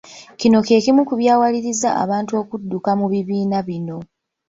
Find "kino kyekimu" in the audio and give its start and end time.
0.39-1.01